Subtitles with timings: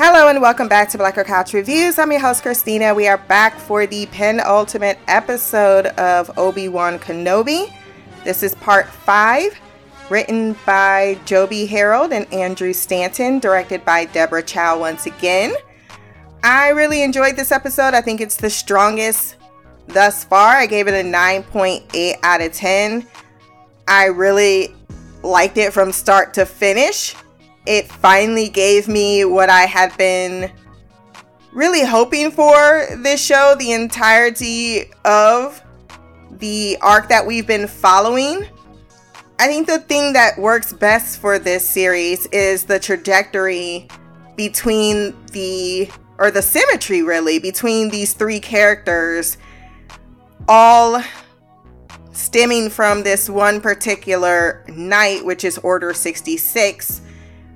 [0.00, 1.98] Hello and welcome back to Black Girl Couch Reviews.
[1.98, 2.94] I'm your host Christina.
[2.94, 7.74] We are back for the penultimate episode of Obi-Wan Kenobi.
[8.22, 9.58] This is part 5,
[10.08, 15.52] written by Joby Harold and Andrew Stanton, directed by Deborah Chow once again.
[16.44, 17.92] I really enjoyed this episode.
[17.92, 19.34] I think it's the strongest
[19.88, 20.54] thus far.
[20.54, 23.04] I gave it a 9.8 out of 10.
[23.88, 24.76] I really
[25.24, 27.16] liked it from start to finish.
[27.68, 30.50] It finally gave me what I had been
[31.52, 35.62] really hoping for this show the entirety of
[36.38, 38.46] the arc that we've been following.
[39.38, 43.86] I think the thing that works best for this series is the trajectory
[44.34, 49.36] between the or the symmetry really between these three characters
[50.48, 51.02] all
[52.12, 57.02] stemming from this one particular night which is order 66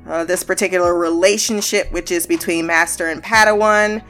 [0.06, 4.02] uh, this particular relationship which is between master and padawan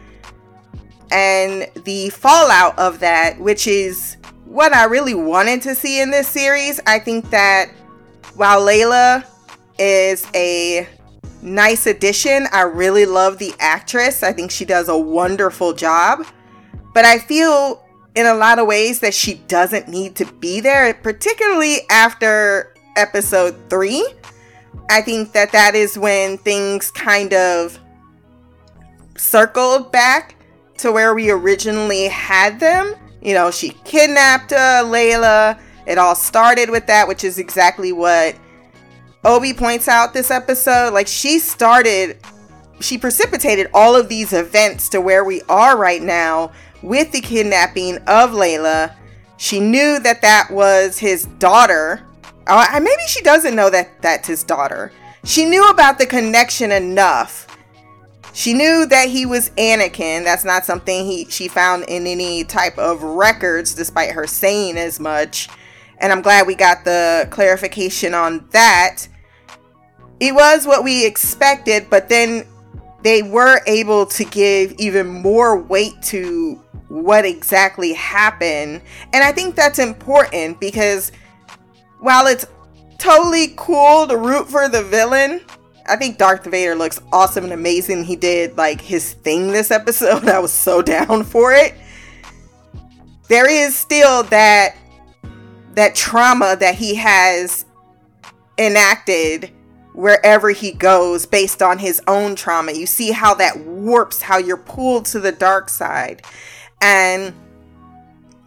[1.11, 6.29] and the fallout of that which is what i really wanted to see in this
[6.29, 7.71] series i think that
[8.35, 9.25] while layla
[9.79, 10.87] is a
[11.43, 12.47] nice addition.
[12.53, 14.23] I really love the actress.
[14.23, 16.27] I think she does a wonderful job.
[16.95, 17.85] But I feel
[18.15, 23.57] in a lot of ways that she doesn't need to be there, particularly after episode
[23.69, 24.07] 3.
[24.91, 27.79] I think that that is when things kind of
[29.17, 30.37] circled back
[30.79, 32.95] to where we originally had them.
[33.21, 35.59] You know, she kidnapped uh, Layla.
[35.87, 38.37] It all started with that, which is exactly what
[39.25, 42.19] Obi points out this episode, like she started,
[42.81, 46.51] she precipitated all of these events to where we are right now
[46.83, 48.95] with the kidnapping of Layla.
[49.37, 52.03] She knew that that was his daughter.
[52.47, 54.93] Uh, maybe she doesn't know that that's his daughter.
[55.25, 57.47] She knew about the connection enough.
[58.33, 60.25] She knew that he was Anakin.
[60.25, 64.99] That's not something he she found in any type of records, despite her saying as
[64.99, 65.49] much.
[65.99, 69.07] And I'm glad we got the clarification on that
[70.23, 72.47] it was what we expected, but then
[73.03, 78.83] they were able to give even more weight to what exactly happened.
[79.13, 81.11] And I think that's important because
[82.03, 82.45] while it's
[82.99, 85.41] totally cool to root for the villain,
[85.87, 88.05] I think Darth Vader looks awesome and amazing.
[88.05, 90.29] He did like his thing this episode.
[90.29, 91.75] I was so down for it.
[93.29, 94.77] There is still that
[95.75, 97.65] that trauma that he has
[98.59, 99.51] enacted
[99.95, 102.73] wherever he goes based on his own trauma.
[102.73, 106.23] You see how that warps how you're pulled to the dark side.
[106.81, 107.33] And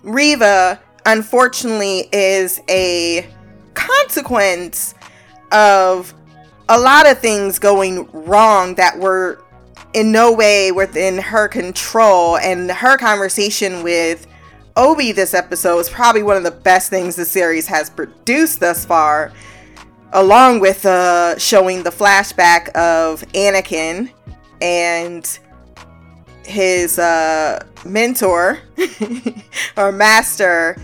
[0.04, 3.28] Reva unfortunately, is a
[4.02, 4.96] consequence
[5.52, 6.14] of
[6.70, 9.44] a lot of things going wrong that were
[9.94, 12.38] in no way within her control.
[12.38, 14.28] And her conversation with
[14.76, 18.86] Obi this episode is probably one of the best things the series has produced thus
[18.86, 19.32] far
[20.16, 24.10] along with uh, showing the flashback of Anakin
[24.62, 25.40] and
[26.46, 28.60] his uh, mentor
[29.78, 30.82] or master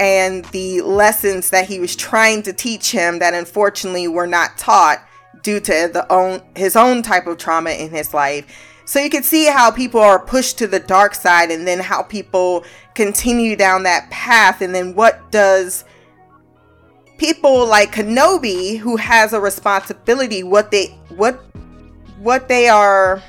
[0.00, 5.06] and the lessons that he was trying to teach him that unfortunately were not taught
[5.42, 8.46] due to the own his own type of trauma in his life.
[8.84, 12.02] So you can see how people are pushed to the dark side and then how
[12.02, 12.64] people
[12.94, 15.84] continue down that path and then what does
[17.16, 20.86] people like Kenobi who has a responsibility what they
[21.16, 21.36] what
[22.18, 23.22] what they are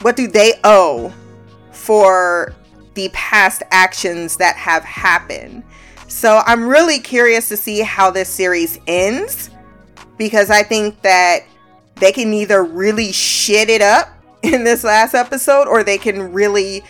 [0.00, 1.12] what do they owe
[1.70, 2.54] for
[2.94, 5.62] the past actions that have happened.
[6.08, 9.50] So I'm really curious to see how this series ends
[10.16, 11.40] because I think that
[11.96, 14.08] they can either really shit it up
[14.42, 16.84] in this last episode or they can really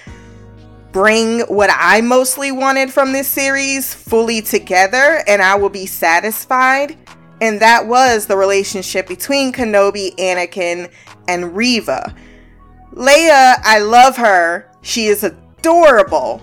[0.93, 6.97] bring what I mostly wanted from this series fully together and I will be satisfied.
[7.41, 10.91] And that was the relationship between Kenobi, Anakin,
[11.27, 12.15] and Reva.
[12.93, 14.71] Leia, I love her.
[14.83, 15.29] She is
[15.65, 16.43] adorable.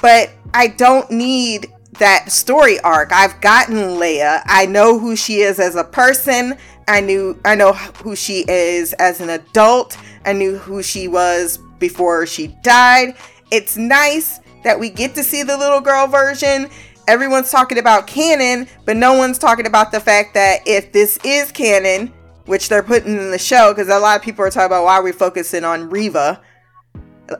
[0.00, 3.12] But I don't need that story arc.
[3.12, 4.42] I've gotten Leia.
[4.46, 6.56] I know who she is as a person.
[6.88, 9.96] I knew I know who she is as an adult.
[10.24, 13.16] I knew who she was before she died
[13.52, 16.70] it's nice that we get to see the little girl version.
[17.06, 21.52] Everyone's talking about canon, but no one's talking about the fact that if this is
[21.52, 22.12] canon,
[22.46, 24.94] which they're putting in the show, because a lot of people are talking about why
[24.94, 26.40] are we focusing on Reva,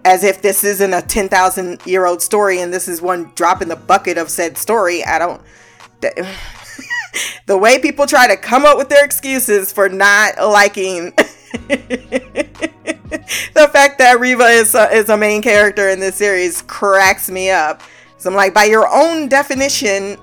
[0.04, 3.68] as if this isn't a 10,000 year old story and this is one drop in
[3.68, 5.04] the bucket of said story.
[5.04, 5.42] I don't.
[7.46, 11.12] the way people try to come up with their excuses for not liking
[13.54, 17.50] the fact that Reva is a, is a main character in this series cracks me
[17.50, 17.82] up.
[18.16, 20.16] So I'm like, by your own definition,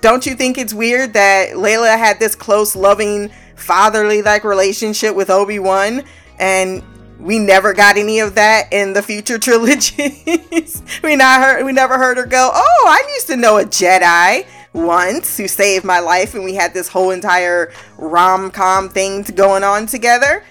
[0.00, 5.28] don't you think it's weird that Layla had this close, loving, fatherly like relationship with
[5.28, 6.04] Obi Wan,
[6.38, 6.82] and
[7.22, 10.82] we never got any of that in the future trilogies.
[11.02, 14.46] we not heard, we never heard her go, "Oh, I used to know a Jedi."
[14.72, 19.84] once who saved my life and we had this whole entire rom-com thing going on
[19.86, 20.42] together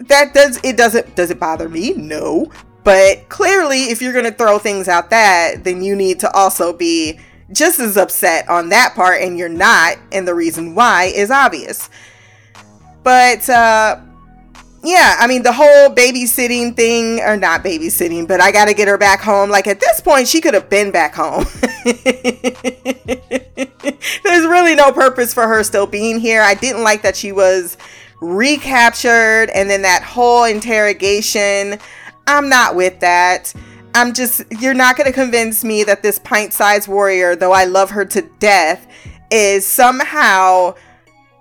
[0.00, 2.50] that does it doesn't does it bother me no
[2.82, 6.72] but clearly if you're going to throw things out that then you need to also
[6.72, 7.18] be
[7.52, 11.90] just as upset on that part and you're not and the reason why is obvious
[13.02, 14.00] but uh
[14.82, 18.88] yeah, I mean, the whole babysitting thing, or not babysitting, but I got to get
[18.88, 19.48] her back home.
[19.48, 21.44] Like at this point, she could have been back home.
[24.24, 26.42] There's really no purpose for her still being here.
[26.42, 27.76] I didn't like that she was
[28.20, 31.78] recaptured and then that whole interrogation.
[32.26, 33.54] I'm not with that.
[33.94, 37.66] I'm just, you're not going to convince me that this pint sized warrior, though I
[37.66, 38.88] love her to death,
[39.30, 40.74] is somehow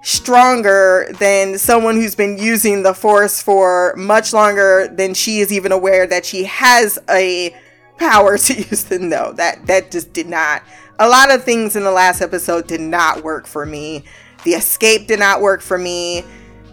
[0.04, 5.72] stronger than someone who's been using the force for much longer than she is even
[5.72, 7.56] aware that she has a
[7.98, 10.64] power to use the no that that just did not
[11.02, 14.04] a lot of things in the last episode did not work for me.
[14.44, 16.24] The escape did not work for me.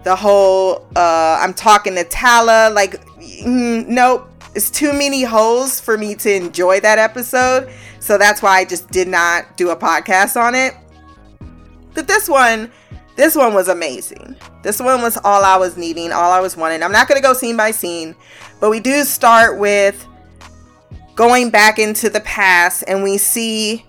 [0.04, 4.30] The whole uh i'm talking to tala like mm, nope.
[4.54, 7.70] It's too many holes for me to enjoy that episode
[8.00, 10.74] so that's why i just did not do a podcast on it.
[11.94, 12.70] But this one
[13.18, 14.36] this one was amazing.
[14.62, 16.84] This one was all I was needing, all I was wanting.
[16.84, 18.14] I'm not going to go scene by scene,
[18.60, 20.06] but we do start with
[21.16, 23.84] going back into the past and we see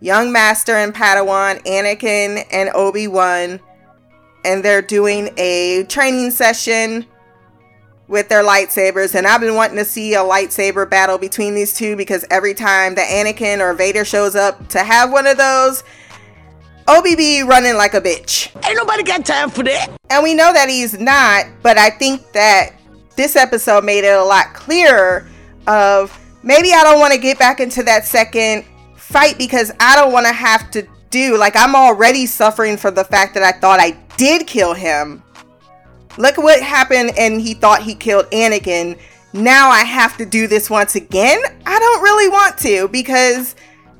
[0.00, 3.60] young master and Padawan, Anakin and Obi-Wan,
[4.44, 7.06] and they're doing a training session
[8.08, 9.14] with their lightsabers.
[9.14, 12.94] And I've been wanting to see a lightsaber battle between these two because every time
[12.96, 15.82] that Anakin or Vader shows up to have one of those,
[16.86, 18.54] OBB running like a bitch.
[18.64, 19.88] Ain't nobody got time for that.
[20.10, 22.70] And we know that he's not, but I think that
[23.16, 25.28] this episode made it a lot clearer
[25.66, 28.64] of maybe I don't want to get back into that second
[28.96, 33.04] fight because I don't want to have to do like I'm already suffering for the
[33.04, 35.22] fact that I thought I did kill him.
[36.18, 38.98] Look what happened and he thought he killed Anakin.
[39.32, 41.40] Now I have to do this once again.
[41.66, 43.56] I don't really want to because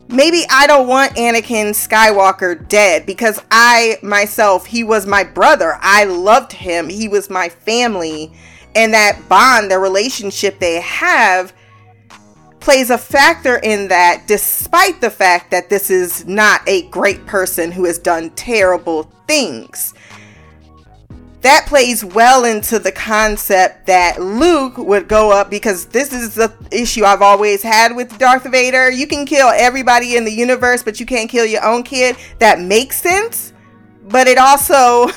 [0.08, 5.78] maybe I don't want Anakin Skywalker dead because I myself, he was my brother.
[5.80, 6.88] I loved him.
[6.88, 8.32] He was my family.
[8.74, 11.52] And that bond, the relationship they have,
[12.60, 17.70] plays a factor in that, despite the fact that this is not a great person
[17.70, 19.94] who has done terrible things
[21.42, 26.52] that plays well into the concept that Luke would go up because this is the
[26.70, 28.90] issue I've always had with Darth Vader.
[28.90, 32.16] You can kill everybody in the universe, but you can't kill your own kid.
[32.38, 33.52] That makes sense,
[34.08, 35.06] but it also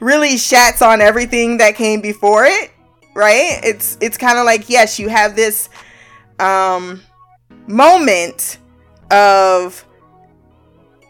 [0.00, 2.72] really shats on everything that came before it,
[3.14, 3.60] right?
[3.62, 5.68] It's it's kind of like yes, you have this
[6.40, 7.02] um
[7.66, 8.58] moment
[9.10, 9.84] of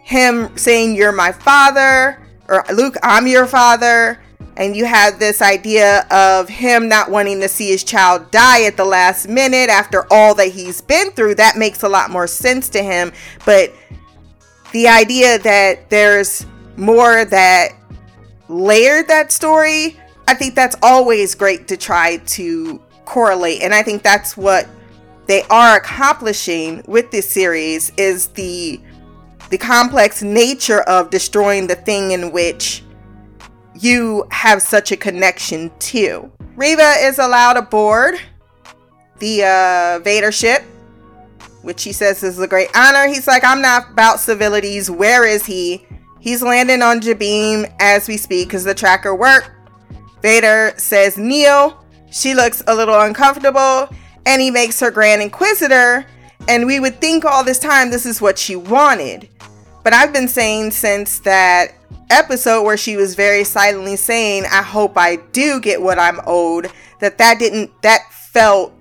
[0.02, 4.20] him saying you're my father or Luke, I'm your father.
[4.58, 8.78] And you had this idea of him not wanting to see his child die at
[8.78, 11.34] the last minute after all that he's been through.
[11.34, 13.12] That makes a lot more sense to him.
[13.44, 13.74] But
[14.72, 17.72] the idea that there's more that
[18.48, 23.62] layered that story, I think that's always great to try to correlate.
[23.62, 24.68] And I think that's what
[25.26, 28.80] they are accomplishing with this series is the
[29.50, 32.82] the complex nature of destroying the thing in which
[33.74, 36.30] you have such a connection to.
[36.56, 38.14] Reva is allowed aboard
[39.18, 40.62] the uh, Vader ship,
[41.62, 43.06] which he says is a great honor.
[43.06, 44.90] He's like, I'm not about civilities.
[44.90, 45.86] Where is he?
[46.20, 49.50] He's landing on Jabiim as we speak because the tracker worked.
[50.22, 51.84] Vader says, Kneel.
[52.10, 53.88] She looks a little uncomfortable,
[54.24, 56.06] and he makes her Grand Inquisitor.
[56.48, 59.28] And we would think all this time this is what she wanted.
[59.86, 61.68] But I've been saying since that
[62.10, 66.72] episode where she was very silently saying, I hope I do get what I'm owed,
[66.98, 68.72] that that didn't, that felt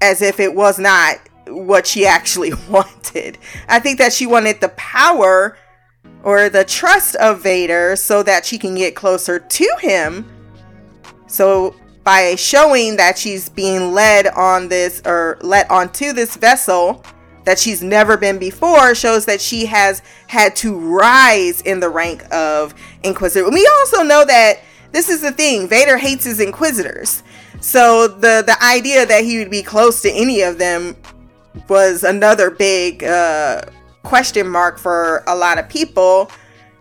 [0.00, 1.16] as if it was not
[1.48, 3.38] what she actually wanted.
[3.68, 5.58] I think that she wanted the power
[6.22, 10.30] or the trust of Vader so that she can get closer to him.
[11.26, 17.04] So by showing that she's being led on this or let onto this vessel
[17.44, 22.22] that she's never been before shows that she has had to rise in the rank
[22.32, 23.50] of Inquisitor.
[23.50, 24.60] We also know that
[24.92, 27.22] this is the thing Vader hates his Inquisitors.
[27.60, 30.96] So the, the idea that he would be close to any of them
[31.68, 33.62] was another big uh,
[34.02, 36.30] question mark for a lot of people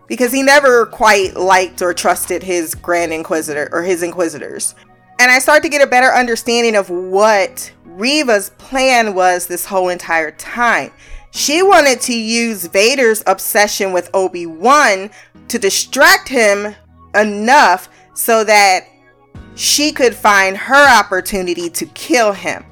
[0.07, 4.73] because he never quite liked or trusted his Grand Inquisitor or his Inquisitors.
[5.19, 9.89] And I start to get a better understanding of what Reva's plan was this whole
[9.89, 10.91] entire time.
[11.31, 15.09] She wanted to use Vader's obsession with Obi Wan
[15.47, 16.75] to distract him
[17.15, 18.87] enough so that
[19.55, 22.65] she could find her opportunity to kill him.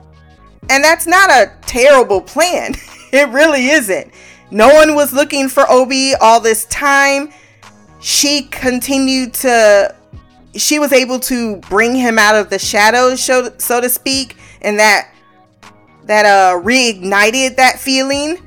[0.69, 2.74] And that's not a terrible plan.
[3.12, 4.12] it really isn't.
[4.51, 7.31] No one was looking for Obi all this time.
[8.00, 9.93] She continued to
[10.55, 15.09] she was able to bring him out of the shadows, so to speak, and that
[16.03, 18.38] that uh reignited that feeling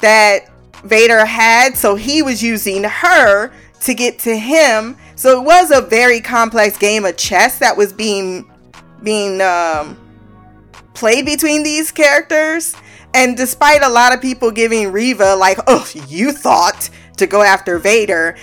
[0.00, 0.50] that
[0.84, 1.76] Vader had.
[1.76, 4.96] So he was using her to get to him.
[5.14, 8.50] So it was a very complex game of chess that was being
[9.02, 9.96] being um,
[10.94, 12.74] played between these characters.
[13.14, 17.78] And despite a lot of people giving Reva like, "Oh, you thought to go after
[17.78, 18.36] Vader,"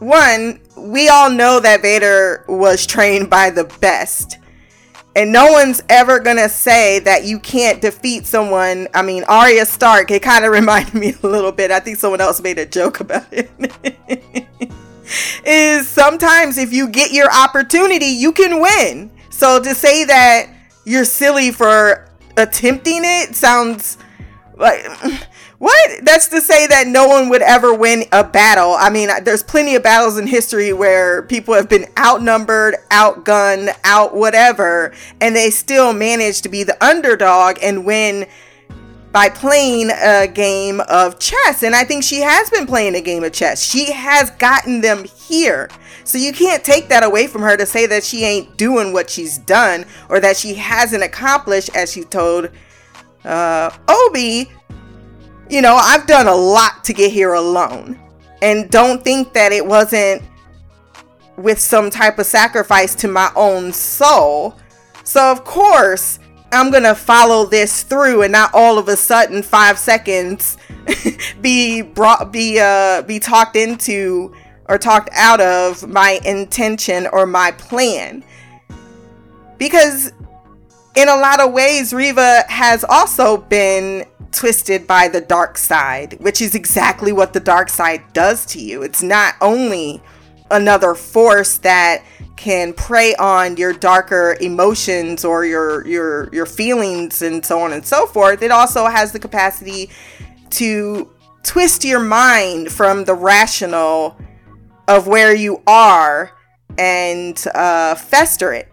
[0.00, 4.38] one, we all know that Vader was trained by the best.
[5.16, 8.88] And no one's ever gonna say that you can't defeat someone.
[8.94, 11.70] I mean, Arya Stark, it kind of reminded me a little bit.
[11.70, 13.50] I think someone else made a joke about it.
[15.44, 19.10] is sometimes if you get your opportunity, you can win.
[19.30, 20.48] So to say that
[20.84, 23.96] you're silly for attempting it sounds
[24.56, 24.84] like
[25.58, 26.04] what?
[26.04, 28.74] That's to say that no one would ever win a battle.
[28.78, 34.14] I mean, there's plenty of battles in history where people have been outnumbered, outgunned, out
[34.14, 38.26] whatever, and they still manage to be the underdog and win
[39.12, 41.62] by playing a game of chess.
[41.62, 43.62] And I think she has been playing a game of chess.
[43.62, 45.70] She has gotten them here.
[46.02, 49.08] So you can't take that away from her to say that she ain't doing what
[49.08, 52.50] she's done or that she hasn't accomplished, as she told
[53.24, 54.50] uh, Obi,
[55.48, 57.98] you know, I've done a lot to get here alone.
[58.42, 60.22] And don't think that it wasn't
[61.36, 64.56] with some type of sacrifice to my own soul.
[65.04, 66.18] So, of course,
[66.52, 70.56] I'm going to follow this through and not all of a sudden 5 seconds
[71.40, 74.32] be brought be uh be talked into
[74.68, 78.24] or talked out of my intention or my plan.
[79.58, 80.12] Because
[80.96, 86.42] in a lot of ways, Reva has also been twisted by the dark side, which
[86.42, 88.82] is exactly what the dark side does to you.
[88.82, 90.02] It's not only
[90.50, 92.02] another force that
[92.36, 97.86] can prey on your darker emotions or your your your feelings and so on and
[97.86, 98.42] so forth.
[98.42, 99.90] It also has the capacity
[100.50, 101.10] to
[101.42, 104.16] twist your mind from the rational
[104.88, 106.32] of where you are
[106.76, 108.68] and uh, fester it.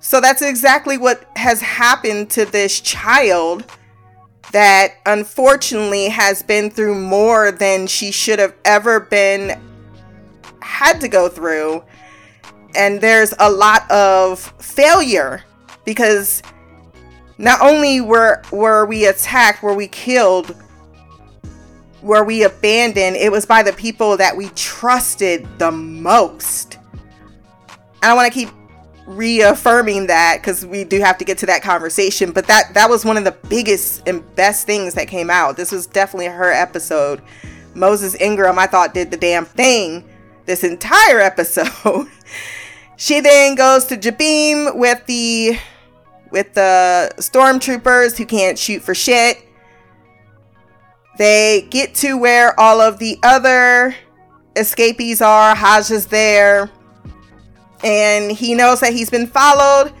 [0.00, 3.64] So that's exactly what has happened to this child
[4.52, 9.60] that unfortunately has been through more than she should have ever been
[10.60, 11.82] had to go through.
[12.74, 15.42] And there's a lot of failure
[15.84, 16.42] because
[17.38, 20.54] not only were were we attacked, were we killed,
[22.02, 26.78] were we abandoned, it was by the people that we trusted the most.
[28.02, 28.50] I want to keep
[29.08, 33.06] reaffirming that because we do have to get to that conversation but that that was
[33.06, 35.56] one of the biggest and best things that came out.
[35.56, 37.22] This was definitely her episode.
[37.74, 40.08] Moses ingram i thought did the damn thing
[40.46, 42.06] this entire episode.
[43.00, 45.56] She then goes to Jabiim with the
[46.32, 49.38] with the stormtroopers who can't shoot for shit.
[51.16, 53.94] They get to where all of the other
[54.56, 55.54] escapees are.
[55.54, 56.70] Haja's there
[57.84, 59.92] and he knows that he's been followed.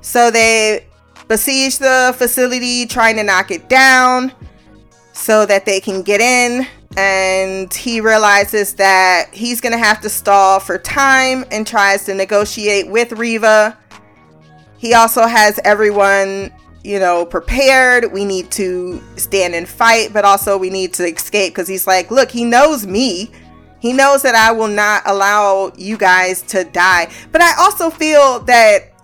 [0.00, 0.86] So they
[1.28, 4.32] besiege the facility, trying to knock it down
[5.12, 6.66] so that they can get in.
[6.96, 12.14] And he realizes that he's going to have to stall for time and tries to
[12.14, 13.76] negotiate with Reva.
[14.78, 16.52] He also has everyone,
[16.84, 18.12] you know, prepared.
[18.12, 22.10] We need to stand and fight, but also we need to escape because he's like,
[22.10, 23.32] look, he knows me.
[23.84, 27.12] He knows that I will not allow you guys to die.
[27.32, 28.94] But I also feel that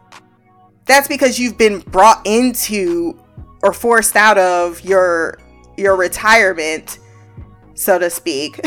[0.87, 3.23] that's because you've been brought into
[3.63, 5.39] or forced out of your
[5.77, 6.99] your retirement,
[7.75, 8.59] so to speak.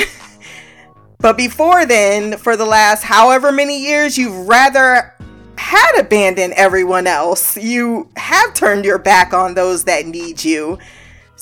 [1.18, 5.16] but before then, for the last however many years, you've rather
[5.58, 7.58] had abandoned everyone else.
[7.58, 10.78] You have turned your back on those that need you.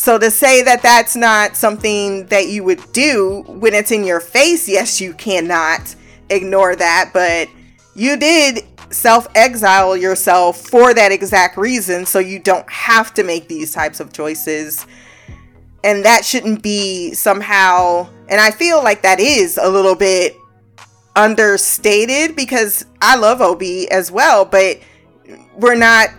[0.01, 4.19] So to say that that's not something that you would do when it's in your
[4.19, 5.95] face, yes, you cannot
[6.31, 7.47] ignore that, but
[7.93, 13.47] you did self exile yourself for that exact reason so you don't have to make
[13.47, 14.87] these types of choices.
[15.83, 20.35] And that shouldn't be somehow, and I feel like that is a little bit
[21.15, 24.79] understated because I love Obi as well, but
[25.59, 26.09] we're not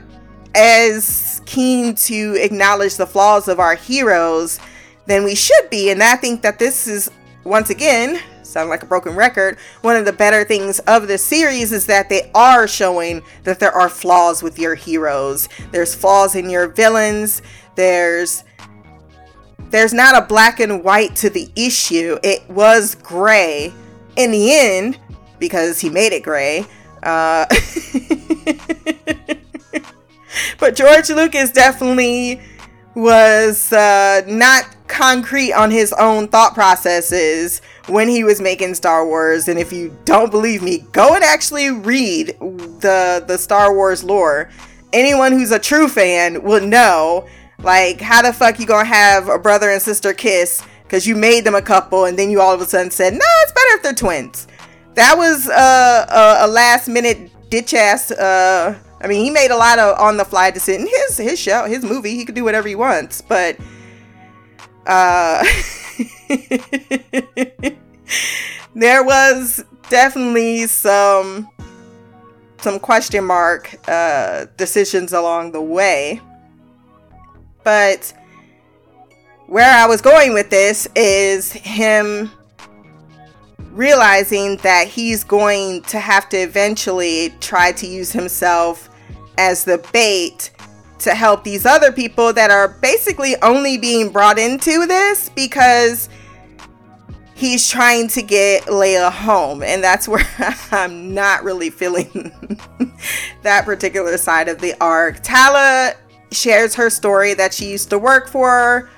[0.54, 4.58] as keen to acknowledge the flaws of our heroes
[5.06, 5.90] than we should be.
[5.90, 7.10] And I think that this is,
[7.44, 11.72] once again, sound like a broken record, one of the better things of this series
[11.72, 15.48] is that they are showing that there are flaws with your heroes.
[15.70, 17.42] There's flaws in your villains.
[17.74, 18.44] There's
[19.70, 22.18] there's not a black and white to the issue.
[22.22, 23.72] It was gray
[24.16, 24.98] in the end
[25.38, 26.66] because he made it gray.
[27.02, 27.46] Uh,
[30.62, 32.40] but George Lucas definitely
[32.94, 39.48] was uh, not concrete on his own thought processes when he was making Star Wars.
[39.48, 42.28] And if you don't believe me, go and actually read
[42.78, 44.50] the the Star Wars lore.
[44.92, 47.26] Anyone who's a true fan will know,
[47.58, 51.42] like, how the fuck you gonna have a brother and sister kiss because you made
[51.42, 53.82] them a couple, and then you all of a sudden said, "No, it's better if
[53.82, 54.46] they're twins."
[54.94, 56.06] That was uh,
[56.40, 58.12] a, a last minute ditch ass.
[58.12, 60.88] Uh, I mean, he made a lot of on the fly decisions.
[60.90, 63.20] His his show, his movie, he could do whatever he wants.
[63.20, 63.56] But
[64.86, 65.44] uh,
[68.74, 71.48] there was definitely some
[72.58, 76.20] some question mark uh, decisions along the way.
[77.64, 78.12] But
[79.46, 82.30] where I was going with this is him
[83.72, 88.88] realizing that he's going to have to eventually try to use himself
[89.38, 90.50] as the bait
[91.00, 96.08] to help these other people that are basically only being brought into this because
[97.34, 99.62] he's trying to get Leia home.
[99.62, 100.26] And that's where
[100.70, 102.32] I'm not really feeling
[103.42, 105.22] that particular side of the arc.
[105.22, 105.94] Tala
[106.30, 108.88] shares her story that she used to work for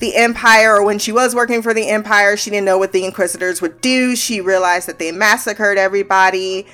[0.00, 3.04] the Empire, or when she was working for the Empire, she didn't know what the
[3.04, 4.16] Inquisitors would do.
[4.16, 6.66] She realized that they massacred everybody.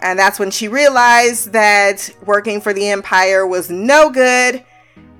[0.00, 4.64] And that's when she realized that working for the Empire was no good.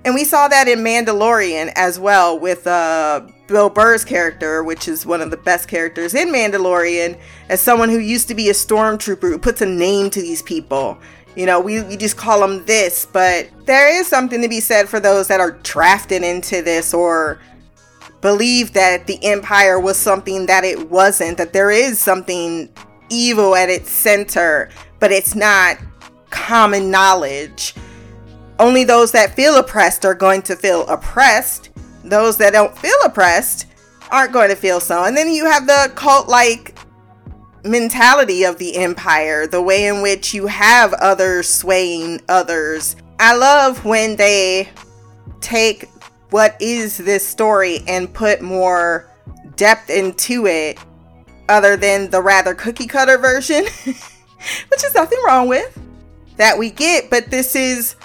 [0.05, 5.05] And we saw that in Mandalorian as well with uh, Bill Burr's character, which is
[5.05, 9.29] one of the best characters in Mandalorian, as someone who used to be a stormtrooper
[9.29, 10.99] who puts a name to these people.
[11.35, 14.89] You know, we, we just call them this, but there is something to be said
[14.89, 17.41] for those that are drafted into this or
[18.21, 22.73] believe that the Empire was something that it wasn't, that there is something
[23.11, 25.79] evil at its center, but it's not
[26.31, 27.75] common knowledge.
[28.59, 31.71] Only those that feel oppressed are going to feel oppressed.
[32.05, 33.67] Those that don't feel oppressed
[34.11, 35.05] aren't going to feel so.
[35.05, 36.77] And then you have the cult like
[37.65, 42.97] mentality of the empire, the way in which you have others swaying others.
[43.21, 44.69] I love when they
[45.41, 45.89] take
[46.31, 49.11] what is this story and put more
[49.57, 50.79] depth into it
[51.49, 55.79] other than the rather cookie cutter version, which is nothing wrong with
[56.39, 57.97] that we get, but this is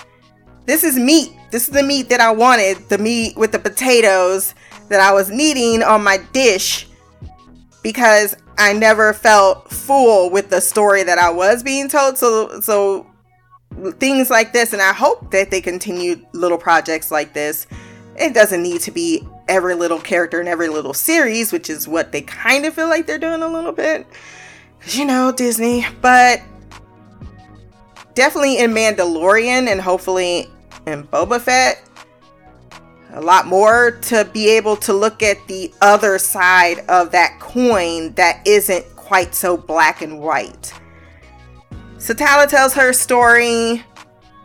[0.65, 1.33] this is meat.
[1.51, 4.55] This is the meat that I wanted, the meat with the potatoes
[4.89, 6.87] that I was needing on my dish
[7.83, 12.17] because I never felt full with the story that I was being told.
[12.17, 13.07] So so
[13.99, 17.67] things like this and I hope that they continue little projects like this.
[18.15, 22.11] It doesn't need to be every little character in every little series, which is what
[22.11, 24.07] they kind of feel like they're doing a little bit.
[24.87, 26.41] You know, Disney, but
[28.15, 30.49] definitely in Mandalorian and hopefully
[30.87, 31.87] in Boba Fett,
[33.13, 38.11] a lot more to be able to look at the other side of that coin
[38.13, 40.73] that isn't quite so black and white.
[41.99, 43.85] So Tala tells her story.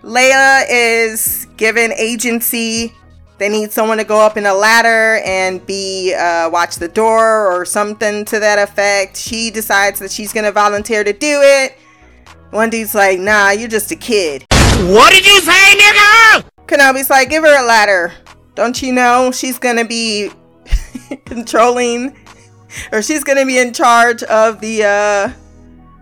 [0.03, 2.93] Leia is given agency
[3.39, 7.47] they need someone to go up in a ladder and be uh, watch the door
[7.47, 9.17] or something to that effect.
[9.17, 11.79] She decides that she's gonna volunteer to do it.
[12.51, 16.45] One dude's like, "Nah, you're just a kid." What did you say, nigga?
[16.67, 18.13] Kenobi's like, "Give her a ladder.
[18.57, 20.31] Don't you know she's gonna be
[21.25, 22.17] controlling,
[22.91, 25.31] or she's gonna be in charge of the uh,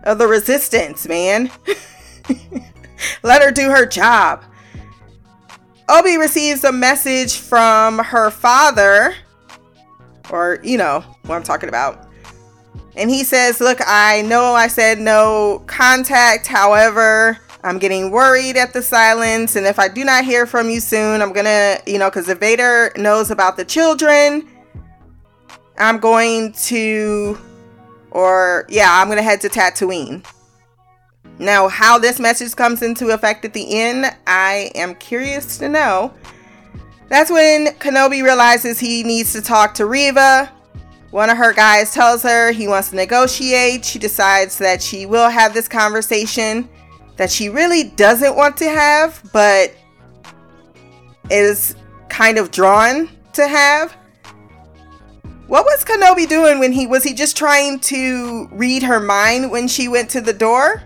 [0.05, 1.51] of the resistance, man."
[3.23, 4.43] Let her do her job.
[5.89, 9.15] Obi receives a message from her father,
[10.31, 12.09] or you know what I'm talking about.
[12.97, 16.47] And he says, Look, I know I said no contact.
[16.47, 20.81] However, I'm getting worried at the silence, and if I do not hear from you
[20.81, 24.49] soon, I'm gonna, you know, because if Vader knows about the children,
[25.79, 27.39] I'm going to,
[28.11, 30.25] or yeah, I'm gonna head to Tatooine.
[31.39, 36.15] Now, how this message comes into effect at the end, I am curious to know.
[37.09, 40.51] That's when Kenobi realizes he needs to talk to Reva.
[41.11, 43.85] One of her guys tells her he wants to negotiate.
[43.85, 46.69] She decides that she will have this conversation
[47.17, 49.73] that she really doesn't want to have, but
[51.31, 51.75] is
[52.09, 53.97] kind of drawn to have.
[55.47, 59.69] What was Kenobi doing when he was he just trying to read her mind when
[59.69, 60.83] she went to the door?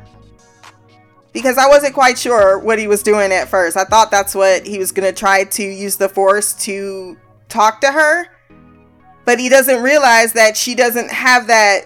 [1.33, 3.77] Because I wasn't quite sure what he was doing at first.
[3.77, 7.17] I thought that's what he was going to try to use the force to
[7.49, 8.27] talk to her.
[9.25, 11.83] But he doesn't realize that she doesn't have that.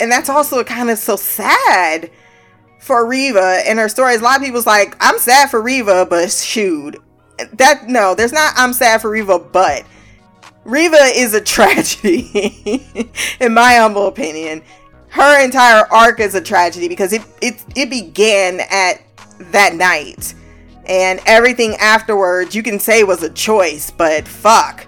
[0.00, 2.10] And that's also kind of so sad
[2.80, 4.20] for Reva and her stories.
[4.20, 6.96] A lot of people's like, I'm sad for Reva, but shoot.
[7.52, 9.84] That, no, there's not, I'm sad for Reva, but.
[10.64, 14.62] Reva is a tragedy, in my humble opinion
[15.18, 19.02] her entire arc is a tragedy because it it it began at
[19.50, 20.34] that night.
[20.86, 24.86] And everything afterwards you can say was a choice but fuck.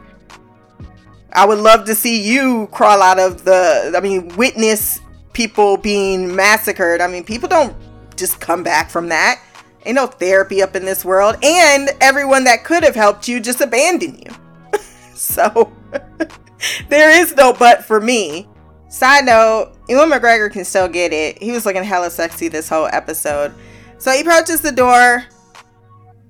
[1.32, 5.00] I would love to see you crawl out of the i mean witness
[5.32, 7.00] people being massacred.
[7.00, 7.76] I mean people don't
[8.16, 9.42] just come back from that.
[9.84, 11.36] Ain't no therapy up in this world.
[11.42, 14.32] And everyone that could have helped you just abandoned you.
[15.20, 15.70] So
[16.88, 18.48] there is no but for me
[18.90, 21.40] Side note, Ewan McGregor can still get it.
[21.40, 23.54] He was looking hella sexy this whole episode.
[23.98, 25.24] So he approaches the door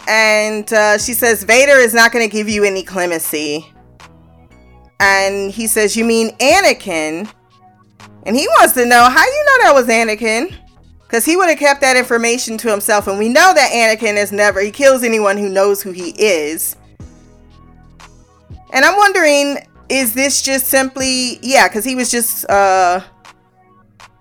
[0.06, 3.66] and uh, she says, Vader is not going to give you any clemency.
[5.00, 7.32] And he says, You mean Anakin?
[8.24, 10.54] And he wants to know how do you know that was Anakin?
[11.00, 13.06] Because he would have kept that information to himself.
[13.06, 16.76] And we know that Anakin is never, he kills anyone who knows who he is.
[18.72, 19.58] And I'm wondering
[19.90, 23.00] is this just simply yeah because he was just uh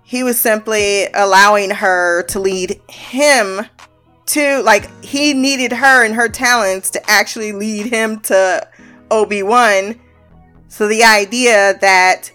[0.04, 3.62] he was simply allowing her to lead him
[4.26, 8.68] to like he needed her and her talents to actually lead him to
[9.12, 10.00] obi-wan.
[10.68, 12.32] So the idea that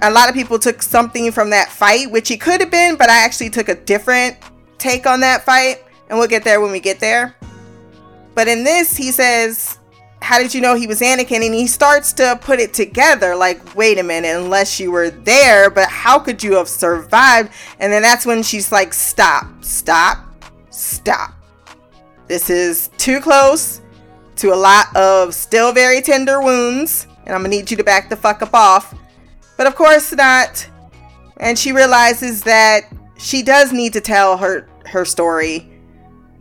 [0.00, 3.08] a lot of people took something from that fight which he could have been but
[3.08, 4.36] i actually took a different
[4.78, 7.36] take on that fight and we'll get there when we get there.
[8.34, 9.78] But in this he says
[10.22, 11.44] how did you know he was Anakin?
[11.44, 15.68] And he starts to put it together like, wait a minute, unless you were there,
[15.68, 17.52] but how could you have survived?
[17.80, 20.18] And then that's when she's like, stop, stop,
[20.70, 21.34] stop.
[22.28, 23.80] This is too close
[24.36, 28.08] to a lot of still very tender wounds, and I'm gonna need you to back
[28.08, 28.94] the fuck up off.
[29.56, 30.66] But of course not.
[31.38, 32.84] And she realizes that
[33.18, 35.71] she does need to tell her her story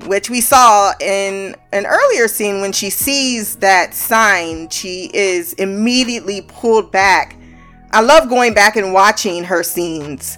[0.06, 6.42] which we saw in an earlier scene when she sees that sign, she is immediately
[6.42, 7.38] pulled back.
[7.92, 10.38] I love going back and watching her scenes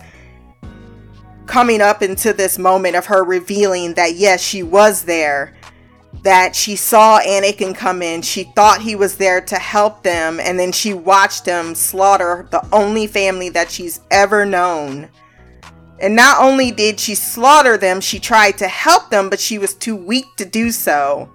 [1.45, 5.53] coming up into this moment of her revealing that yes, she was there,
[6.23, 10.57] that she saw Anakin come in, she thought he was there to help them, and
[10.57, 15.09] then she watched him slaughter the only family that she's ever known
[16.03, 19.73] and not only did she slaughter them, she tried to help them, but she was
[19.73, 21.31] too weak to do so.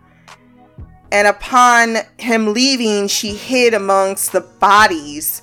[1.10, 5.40] And upon him leaving, she hid amongst the bodies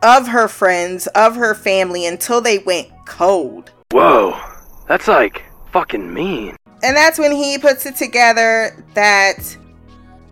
[0.00, 3.72] of her friends, of her family, until they went cold.
[3.90, 4.38] Whoa,
[4.86, 6.54] that's like fucking mean.
[6.84, 9.56] And that's when he puts it together that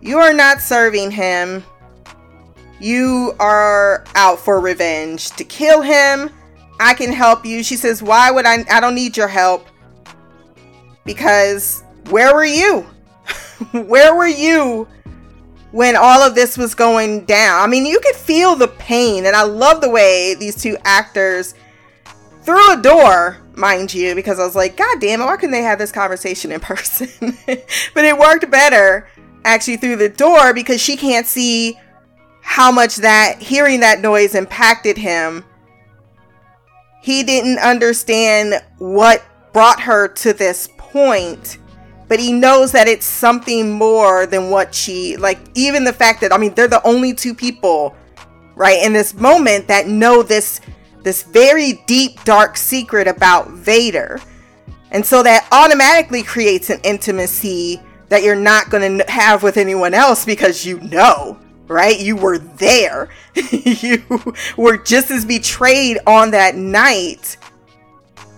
[0.00, 1.64] you are not serving him.
[2.78, 6.30] You are out for revenge to kill him
[6.79, 7.62] I can help you.
[7.62, 8.65] She says, Why would I?
[8.71, 9.67] I don't need your help.
[11.05, 12.87] Because where were you?
[13.73, 14.87] where were you
[15.73, 17.62] when all of this was going down?
[17.62, 19.27] I mean, you could feel the pain.
[19.27, 21.55] And I love the way these two actors
[22.43, 25.62] through a door, mind you, because I was like, God damn it, why couldn't they
[25.62, 27.09] have this conversation in person?
[27.47, 29.09] but it worked better
[29.45, 31.79] actually through the door because she can't see
[32.43, 35.45] how much that hearing that noise impacted him
[37.07, 41.59] he didn't understand what brought her to this point
[42.09, 46.33] but he knows that it's something more than what she like even the fact that
[46.33, 47.97] i mean they're the only two people
[48.55, 50.61] right in this moment that know this
[51.07, 54.19] this very deep dark secret about vader.
[54.90, 59.95] And so that automatically creates an intimacy that you're not going to have with anyone
[59.95, 61.98] else because you know right?
[61.98, 63.09] You were there.
[63.50, 64.02] you
[64.57, 67.37] were just as betrayed on that night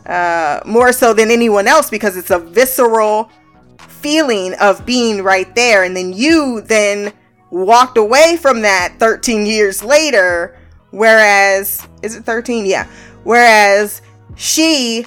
[0.06, 3.30] uh, more so than anyone else because it's a visceral
[3.78, 5.84] feeling of being right there.
[5.84, 7.12] And then you then
[7.50, 10.56] walked away from that 13 years later.
[10.90, 12.64] Whereas, is it 13?
[12.64, 12.86] Yeah.
[13.24, 14.00] Whereas
[14.36, 15.04] she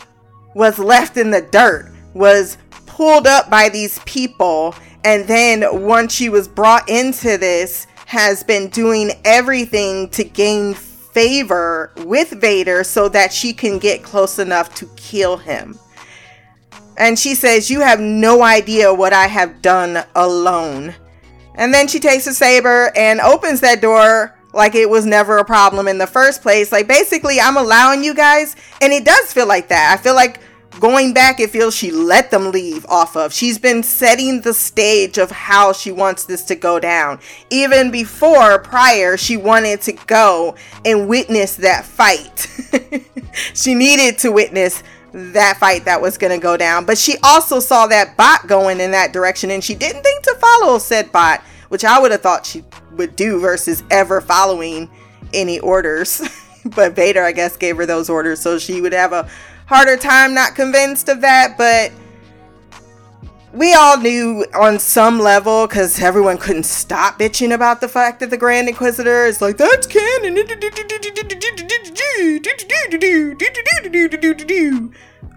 [0.53, 4.75] was left in the dirt, was pulled up by these people.
[5.03, 11.93] And then once she was brought into this, has been doing everything to gain favor
[11.99, 15.79] with Vader so that she can get close enough to kill him.
[16.97, 20.93] And she says, You have no idea what I have done alone.
[21.55, 25.45] And then she takes a saber and opens that door like it was never a
[25.45, 26.69] problem in the first place.
[26.69, 28.57] Like, basically, I'm allowing you guys.
[28.81, 29.97] And it does feel like that.
[29.97, 30.41] I feel like
[30.79, 33.33] going back, it feels she let them leave off of.
[33.33, 37.19] She's been setting the stage of how she wants this to go down.
[37.49, 40.55] Even before, prior, she wanted to go
[40.85, 42.47] and witness that fight.
[43.53, 46.85] she needed to witness that fight that was going to go down.
[46.85, 50.35] But she also saw that bot going in that direction and she didn't think to
[50.35, 54.89] follow said bot, which I would have thought she would do versus ever following
[55.33, 56.21] any orders.
[56.65, 59.29] but Vader, I guess, gave her those orders so she would have a
[59.71, 61.93] harder time not convinced of that, but
[63.53, 68.29] we all knew on some level because everyone couldn't stop bitching about the fact that
[68.29, 70.35] the Grand Inquisitor is like, that's canon.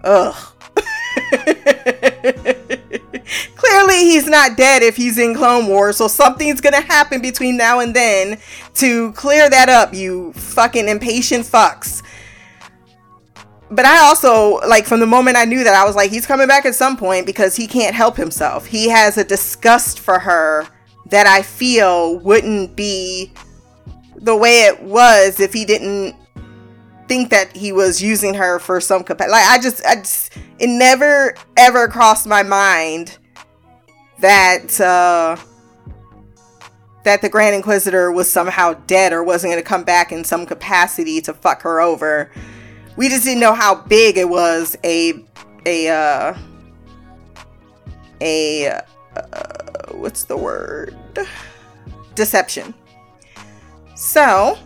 [0.03, 0.35] Ugh.
[3.55, 7.79] Clearly, he's not dead if he's in Clone Wars, so something's gonna happen between now
[7.79, 8.37] and then
[8.73, 12.03] to clear that up, you fucking impatient fucks
[13.71, 16.47] but I also like from the moment I knew that I was like he's coming
[16.47, 18.65] back at some point because he can't help himself.
[18.65, 20.67] He has a disgust for her
[21.07, 23.31] that I feel wouldn't be
[24.17, 26.15] the way it was if he didn't
[27.07, 29.31] think that he was using her for some capacity.
[29.31, 33.17] Like I just, I just, it never ever crossed my mind
[34.19, 35.35] that uh
[37.03, 40.43] that the Grand Inquisitor was somehow dead or wasn't going to come back in some
[40.43, 42.31] capacity to fuck her over
[42.95, 45.23] we just didn't know how big it was a
[45.65, 46.37] a uh
[48.21, 48.81] a uh,
[49.91, 50.95] what's the word?
[52.15, 52.73] Deception.
[53.95, 54.57] So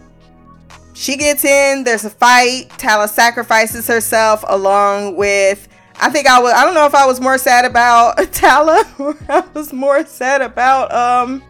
[0.93, 5.69] she gets in there's a fight tala sacrifices herself along with
[6.01, 9.15] i think i was i don't know if i was more sad about tala or
[9.29, 11.41] i was more sad about um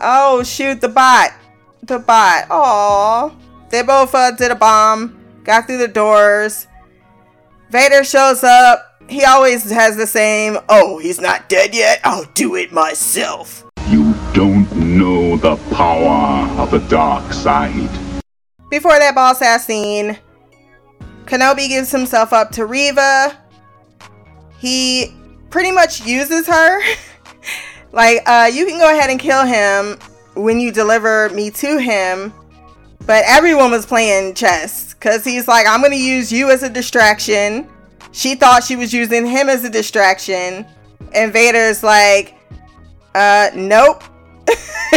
[0.00, 1.32] oh shoot the bot.
[1.84, 2.46] The bot.
[2.50, 3.36] Oh
[3.70, 5.17] they both uh, did a bomb
[5.48, 6.66] got through the doors.
[7.70, 9.02] Vader shows up.
[9.08, 12.00] He always has the same, oh, he's not dead yet.
[12.04, 13.64] I'll do it myself.
[13.88, 17.88] You don't know the power of the dark side.
[18.70, 20.18] Before that boss ass scene,
[21.24, 23.34] Kenobi gives himself up to Reva.
[24.58, 25.16] He
[25.48, 26.82] pretty much uses her.
[27.92, 29.98] like, uh, you can go ahead and kill him
[30.34, 32.34] when you deliver me to him.
[33.08, 36.68] But everyone was playing chess because he's like, I'm going to use you as a
[36.68, 37.66] distraction.
[38.12, 40.66] She thought she was using him as a distraction.
[41.14, 42.34] And Vader's like,
[43.14, 44.04] uh, nope.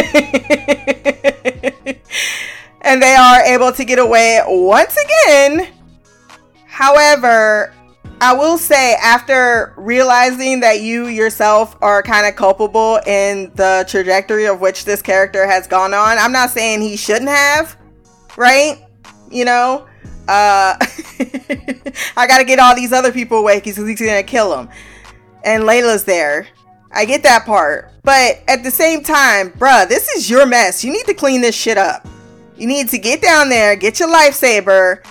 [2.82, 5.68] and they are able to get away once again.
[6.66, 7.72] However,
[8.20, 14.44] I will say, after realizing that you yourself are kind of culpable in the trajectory
[14.44, 17.78] of which this character has gone on, I'm not saying he shouldn't have,
[18.36, 18.84] right?
[19.30, 19.86] You know,
[20.28, 20.76] uh,
[22.16, 24.68] I gotta get all these other people away because he's gonna kill them.
[25.44, 26.46] And Layla's there.
[26.92, 27.90] I get that part.
[28.04, 30.84] But at the same time, bruh, this is your mess.
[30.84, 32.06] You need to clean this shit up.
[32.56, 35.04] You need to get down there, get your lightsaber,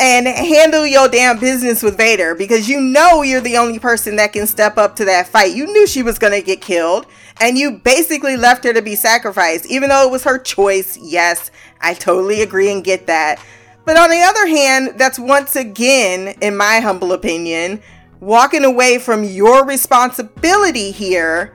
[0.00, 4.32] and handle your damn business with Vader because you know you're the only person that
[4.32, 5.54] can step up to that fight.
[5.54, 7.06] You knew she was gonna get killed,
[7.40, 10.96] and you basically left her to be sacrificed, even though it was her choice.
[10.96, 13.40] Yes, I totally agree and get that.
[13.84, 17.82] But on the other hand, that's once again, in my humble opinion,
[18.20, 21.54] walking away from your responsibility here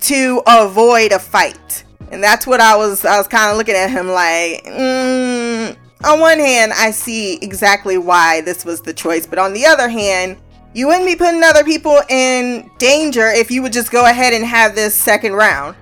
[0.00, 1.84] to avoid a fight.
[2.10, 6.20] And that's what I was I was kind of looking at him like, mm, on
[6.20, 10.36] one hand, I see exactly why this was the choice, but on the other hand,
[10.74, 14.44] you wouldn't be putting other people in danger if you would just go ahead and
[14.44, 15.76] have this second round.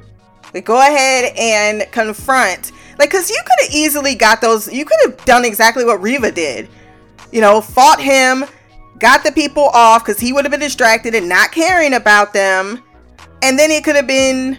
[0.55, 4.73] Like, go ahead and confront like, cause you could have easily got those.
[4.73, 6.69] You could have done exactly what Reva did.
[7.31, 8.45] You know, fought him,
[8.99, 12.83] got the people off because he would have been distracted and not caring about them,
[13.43, 14.59] and then it could have been.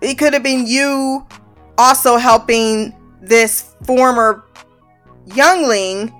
[0.00, 1.26] It could have been you
[1.76, 4.44] also helping this former
[5.26, 6.12] youngling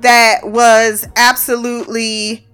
[0.00, 2.46] that was absolutely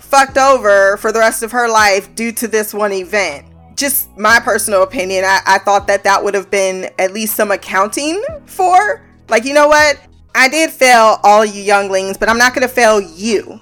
[0.00, 3.46] fucked over for the rest of her life due to this one event.
[3.74, 7.50] Just my personal opinion, I, I thought that that would have been at least some
[7.50, 9.02] accounting for.
[9.28, 10.00] Like, you know what?
[10.34, 13.60] I did fail all you younglings, but I'm not going to fail you.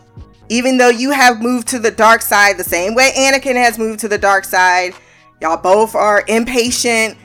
[0.48, 4.00] Even though you have moved to the dark side the same way Anakin has moved
[4.00, 4.94] to the dark side,
[5.40, 7.16] y'all both are impatient,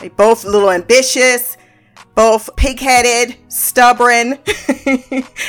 [0.00, 1.56] they both a little ambitious,
[2.14, 4.30] both pig-headed, stubborn.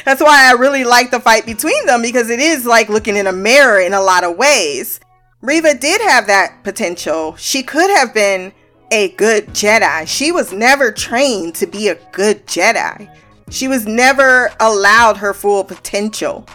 [0.06, 3.28] That's why I really like the fight between them because it is like looking in
[3.28, 4.99] a mirror in a lot of ways.
[5.41, 7.36] Reva did have that potential.
[7.36, 8.51] She could have been
[8.91, 10.08] a good Jedi.
[10.08, 13.10] She was never trained to be a good Jedi.
[13.49, 16.47] She was never allowed her full potential.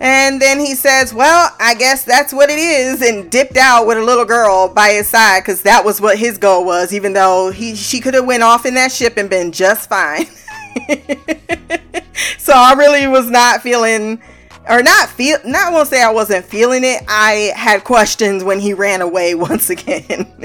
[0.00, 3.98] And then he says, Well, I guess that's what it is, and dipped out with
[3.98, 7.50] a little girl by his side because that was what his goal was, even though
[7.50, 10.26] he she could have went off in that ship and been just fine.
[12.38, 14.22] so I really was not feeling
[14.68, 17.02] or not feel not won't say I wasn't feeling it.
[17.08, 20.26] I had questions when he ran away once again.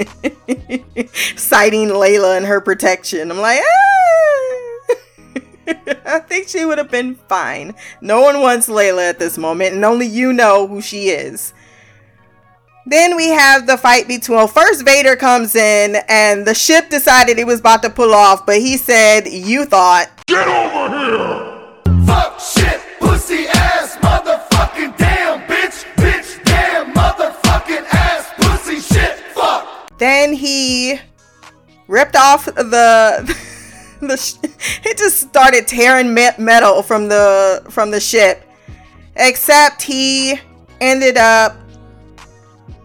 [1.36, 3.30] Citing Leia and her protection.
[3.30, 4.53] I'm like, ah!
[6.04, 7.74] I think she would have been fine.
[8.00, 11.52] No one wants Leia at this moment, and only you know who she is.
[12.86, 17.38] Then we have the fight between well, first Vader comes in and the ship decided
[17.38, 22.04] it was about to pull off, but he said, You thought Get over here!
[22.04, 29.96] Fuck shit, pussy ass, motherfucking damn bitch, bitch, damn motherfucking ass, pussy shit, fuck.
[29.96, 31.00] Then he
[31.88, 33.36] ripped off the
[34.08, 34.36] the sh-
[34.84, 38.42] it just started tearing metal from the from the ship.
[39.16, 40.38] Except he
[40.80, 41.56] ended up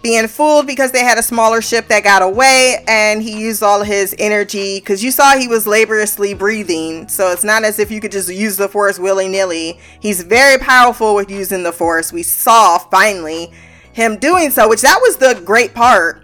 [0.02, 3.84] being fooled because they had a smaller ship that got away and he used all
[3.84, 7.08] his energy because you saw he was laboriously breathing.
[7.10, 9.80] So it's not as if you could just use the force willy-nilly.
[10.00, 12.14] He's very powerful with using the force.
[12.14, 13.52] We saw finally
[13.92, 16.24] him doing so which that was the great part.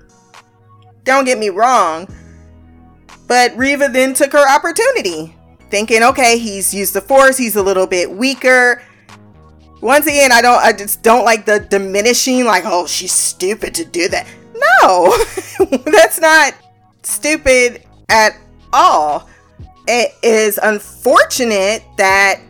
[1.04, 2.08] Don't get me wrong
[3.28, 5.36] but Reva then took her opportunity,
[5.70, 8.82] thinking, okay, he's used the force, he's a little bit weaker.
[9.82, 13.86] Once again, I don't I just don't like the diminishing, like, oh, she's stupid to
[13.86, 14.28] do that.
[14.82, 15.18] No,
[15.92, 16.54] that's not
[17.04, 18.38] stupid at
[18.74, 19.30] all.
[19.88, 22.42] It is unfortunate that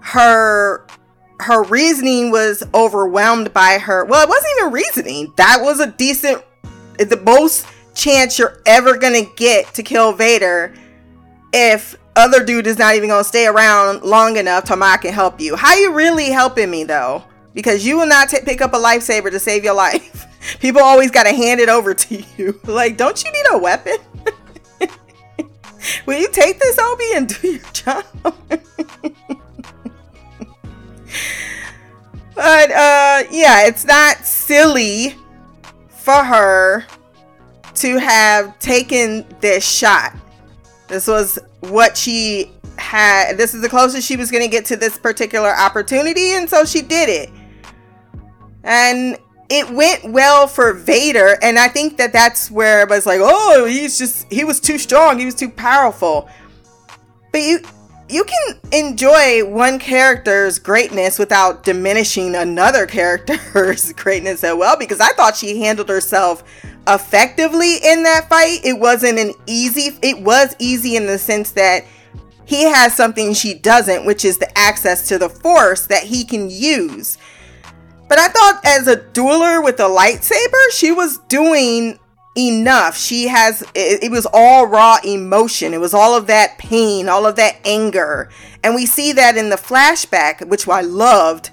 [0.00, 0.86] her
[1.40, 4.04] her reasoning was overwhelmed by her.
[4.04, 5.32] Well, it wasn't even reasoning.
[5.36, 6.42] That was a decent
[6.98, 7.66] the most
[8.00, 10.74] chance you're ever gonna get to kill Vader
[11.52, 15.40] if other dude is not even gonna stay around long enough till I can help
[15.40, 15.54] you.
[15.54, 17.22] How you really helping me though?
[17.52, 20.26] Because you will not t- pick up a lightsaber to save your life.
[20.60, 22.58] People always gotta hand it over to you.
[22.66, 23.98] like, don't you need a weapon?
[26.06, 28.04] will you take this Obi and do your job?
[32.34, 35.14] but uh yeah, it's not silly
[35.88, 36.86] for her
[37.80, 40.14] to have taken this shot.
[40.88, 43.36] This was what she had.
[43.36, 46.64] This is the closest she was going to get to this particular opportunity, and so
[46.64, 47.30] she did it.
[48.64, 49.16] And
[49.48, 53.98] it went well for Vader, and I think that that's where was like, oh, he's
[53.98, 56.28] just he was too strong, he was too powerful.
[57.32, 57.60] But you
[58.10, 65.12] you can enjoy one character's greatness without diminishing another character's greatness as well because I
[65.12, 66.42] thought she handled herself
[66.86, 68.60] effectively in that fight.
[68.64, 71.84] It wasn't an easy, it was easy in the sense that
[72.44, 76.50] he has something she doesn't, which is the access to the force that he can
[76.50, 77.16] use.
[78.08, 81.98] But I thought as a dueler with a lightsaber, she was doing
[82.36, 82.96] enough.
[82.96, 85.72] She has, it, it, was all raw emotion.
[85.72, 88.30] It was all of that pain, all of that anger.
[88.64, 91.50] And we see that in the flashback, which I loved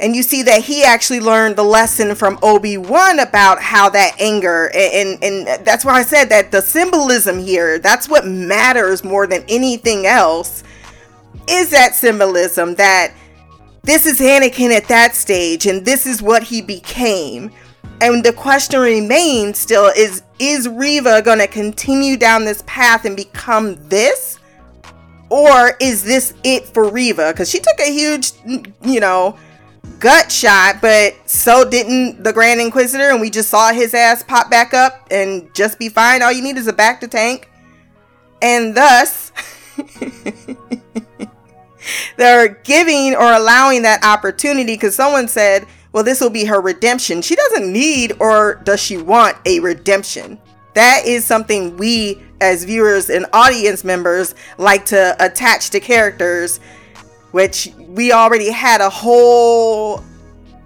[0.00, 4.70] and you see that he actually learned the lesson from Obi-Wan about how that anger
[4.74, 9.44] and, and, that's why I said that the symbolism here that's what matters more than
[9.48, 10.62] anything else
[11.48, 13.12] is that symbolism that
[13.82, 17.50] this is Anakin at that stage and this is what he became.
[18.02, 23.16] And the question remains still is is Reva going to continue down this path and
[23.16, 24.38] become this?
[25.28, 28.32] Or is this it for Reva cuz she took a huge
[28.82, 29.36] you know
[30.00, 34.50] gut shot, but so didn't the Grand Inquisitor, and we just saw his ass pop
[34.50, 36.22] back up and just be fine.
[36.22, 37.48] All you need is a bacta tank.
[38.42, 39.30] And thus,
[42.16, 47.20] they're giving or allowing that opportunity because someone said, well, this will be her redemption.
[47.20, 50.40] She doesn't need or does she want a redemption.
[50.74, 56.60] That is something we as viewers and audience members like to attach to characters,
[57.32, 60.02] which we already had a whole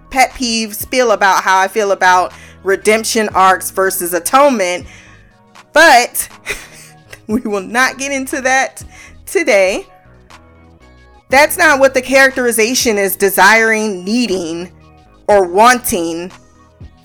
[0.09, 4.87] pet peeve spiel about how I feel about redemption arcs versus atonement.
[5.73, 6.29] But
[7.27, 8.83] we will not get into that
[9.25, 9.85] today.
[11.29, 14.71] That's not what the characterization is desiring, needing,
[15.27, 16.31] or wanting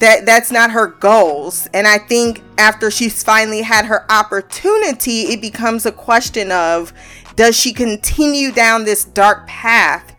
[0.01, 5.41] that that's not her goals and i think after she's finally had her opportunity it
[5.41, 6.93] becomes a question of
[7.37, 10.15] does she continue down this dark path?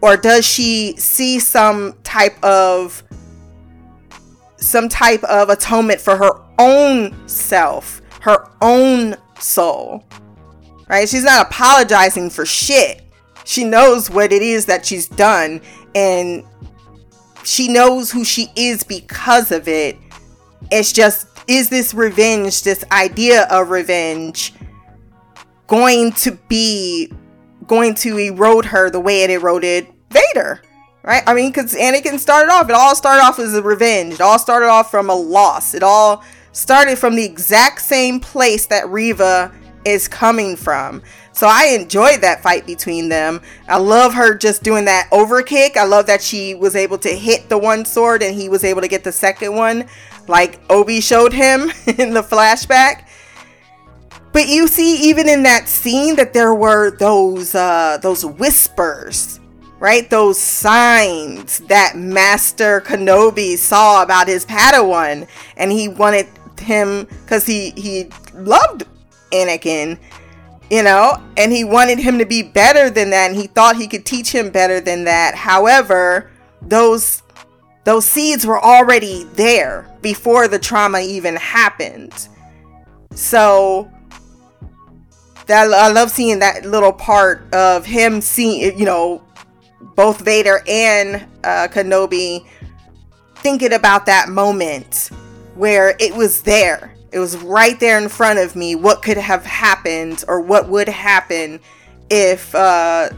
[0.00, 3.02] Or does she see some type of
[4.58, 10.04] some type of atonement for her own self her own soul?
[10.88, 11.08] Right?
[11.08, 13.02] She's not apologizing for shit.
[13.44, 15.60] She knows what it is that she's done
[15.94, 16.44] and
[17.44, 19.96] she knows who she is because of it.
[20.72, 24.52] It's just, is this revenge, this idea of revenge,
[25.66, 27.12] going to be
[27.66, 30.62] going to erode her the way it eroded Vader?
[31.02, 31.22] Right?
[31.26, 34.14] I mean, because Anakin started off, it all started off as a revenge.
[34.14, 35.72] It all started off from a loss.
[35.72, 39.52] It all started from the exact same place that Reva
[39.84, 41.00] is coming from.
[41.32, 43.40] So I enjoyed that fight between them.
[43.68, 45.76] I love her just doing that overkick.
[45.76, 48.80] I love that she was able to hit the one sword and he was able
[48.80, 49.86] to get the second one,
[50.28, 53.05] like Obi showed him in the flashback.
[54.36, 59.40] But you see, even in that scene, that there were those uh, those whispers,
[59.80, 60.10] right?
[60.10, 65.26] Those signs that Master Kenobi saw about his Padawan,
[65.56, 66.26] and he wanted
[66.60, 68.84] him because he he loved
[69.32, 69.98] Anakin
[70.68, 73.88] you know, and he wanted him to be better than that and he thought he
[73.88, 75.34] could teach him better than that.
[75.34, 76.30] However,
[76.60, 77.22] those
[77.84, 82.28] those seeds were already there before the trauma even happened.
[83.14, 83.90] So
[85.46, 89.22] that I love seeing that little part of him seeing, you know,
[89.94, 92.46] both Vader and uh, Kenobi
[93.36, 95.10] thinking about that moment
[95.54, 99.44] where it was there it was right there in front of me what could have
[99.44, 101.60] happened or what would happen
[102.10, 103.08] if uh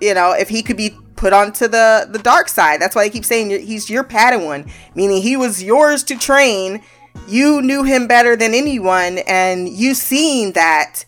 [0.00, 2.80] you know, if he could be put onto the the dark side.
[2.80, 6.82] That's why I keep saying he's your Padawan, meaning he was yours to train.
[7.28, 11.04] You knew him better than anyone and you seen that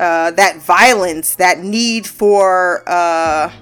[0.00, 3.52] uh that violence, that need for uh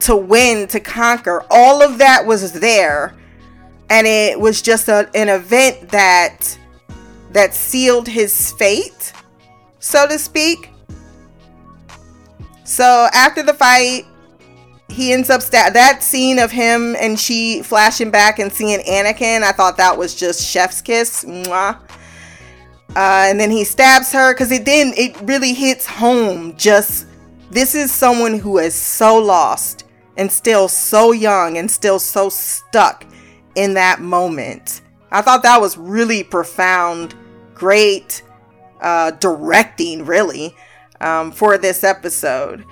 [0.00, 1.44] to win, to conquer.
[1.50, 3.16] All of that was there.
[3.90, 6.58] And it was just a, an event that
[7.32, 9.12] that sealed his fate,
[9.78, 10.70] so to speak.
[12.64, 14.06] So after the fight,
[14.88, 19.42] he ends up sta- that scene of him and she flashing back and seeing Anakin.
[19.42, 21.24] I thought that was just chef's kiss.
[21.24, 21.78] Mwah.
[22.96, 24.96] Uh, and then he stabs her because it didn't.
[24.96, 26.56] It really hits home.
[26.56, 27.06] Just
[27.50, 29.84] this is someone who is so lost
[30.16, 33.04] and still so young and still so stuck
[33.56, 34.82] in that moment.
[35.10, 37.14] I thought that was really profound
[37.54, 38.22] great
[38.80, 40.54] uh, directing, really,
[41.00, 42.64] um, for this episode.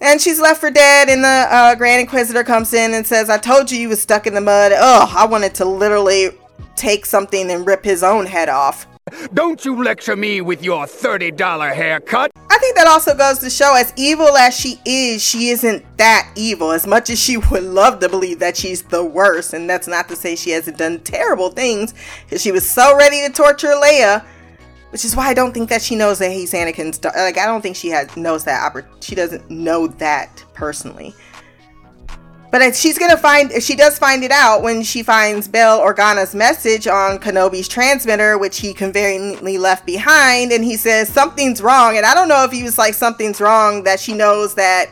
[0.00, 3.38] And she's left for dead, and the uh, Grand Inquisitor comes in and says, I
[3.38, 4.72] told you you was stuck in the mud.
[4.72, 6.30] Ugh, I wanted to literally
[6.74, 8.88] take something and rip his own head off.
[9.34, 12.30] Don't you lecture me with your $30 haircut.
[12.50, 16.30] I think that also goes to show, as evil as she is, she isn't that
[16.36, 16.70] evil.
[16.70, 20.08] As much as she would love to believe that she's the worst, and that's not
[20.08, 21.94] to say she hasn't done terrible things,
[22.24, 24.24] because she was so ready to torture Leia,
[24.90, 27.02] which is why I don't think that she knows that he's Anakin's.
[27.02, 28.72] Like, I don't think she has knows that.
[29.00, 31.12] She doesn't know that personally.
[32.52, 36.86] But she's gonna find she does find it out when she finds Bail Organa's message
[36.86, 41.96] on Kenobi's transmitter, which he conveniently left behind, and he says something's wrong.
[41.96, 44.90] And I don't know if he was like something's wrong that she knows that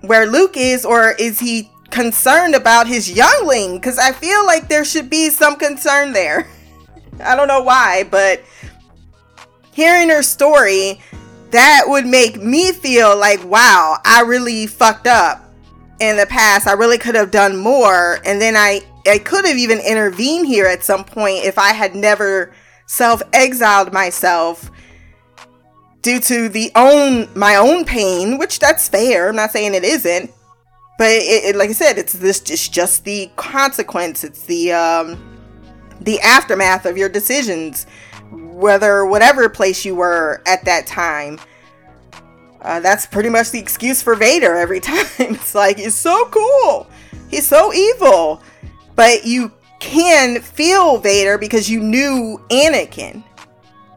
[0.00, 3.74] where Luke is, or is he concerned about his youngling?
[3.74, 6.48] Because I feel like there should be some concern there.
[7.20, 8.42] I don't know why, but
[9.74, 11.02] hearing her story,
[11.50, 15.45] that would make me feel like, wow, I really fucked up
[16.00, 16.66] in the past.
[16.66, 18.20] I really could have done more.
[18.24, 21.94] And then I, I could have even intervened here at some point if I had
[21.94, 22.52] never
[22.86, 24.70] self exiled myself
[26.02, 29.28] due to the own my own pain, which that's fair.
[29.28, 30.30] I'm not saying it isn't,
[30.98, 34.22] but it, it, like I said, it's this just just the consequence.
[34.22, 35.36] It's the um,
[36.00, 37.86] the aftermath of your decisions,
[38.30, 41.40] whether whatever place you were at that time.
[42.66, 45.06] Uh, that's pretty much the excuse for Vader every time.
[45.18, 46.88] It's like, he's so cool.
[47.30, 48.42] He's so evil.
[48.96, 53.22] But you can feel Vader because you knew Anakin.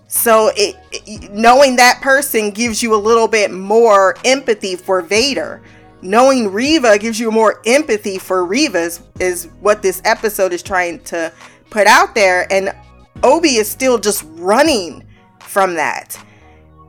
[0.08, 5.62] So it, it, knowing that person gives you a little bit more empathy for Vader.
[6.04, 11.00] Knowing Reva gives you more empathy for Reva is, is what this episode is trying
[11.06, 11.34] to
[11.72, 12.76] put out there and
[13.24, 15.04] Obi is still just running
[15.40, 16.18] from that.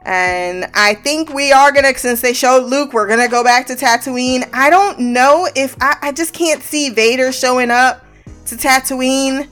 [0.04, 3.74] And I think we are gonna, since they showed Luke, we're gonna go back to
[3.74, 4.48] Tatooine.
[4.52, 8.04] I don't know if I, I just can't see Vader showing up
[8.46, 9.48] to Tatooine.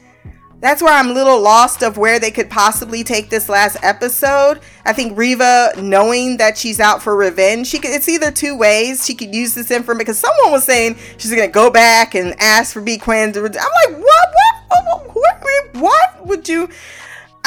[0.61, 4.61] That's where I'm a little lost of where they could possibly take this last episode.
[4.84, 7.92] I think Reva, knowing that she's out for revenge, she could.
[7.92, 9.07] It's either two ways.
[9.07, 12.72] She could use this information because someone was saying she's gonna go back and ask
[12.72, 13.36] for B Quinn.
[13.36, 14.01] I'm like, what?
[14.01, 15.14] What?
[15.14, 15.14] What?
[15.14, 16.68] What, what would you?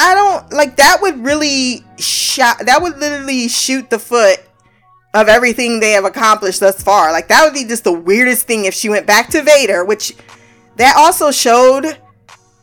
[0.02, 0.98] I don't like that.
[1.00, 2.58] Would really shot.
[2.66, 4.40] That would literally shoot the foot
[5.14, 7.12] of everything they have accomplished thus far.
[7.12, 10.14] Like that would be just the weirdest thing if she went back to Vader, which
[10.76, 11.98] that also showed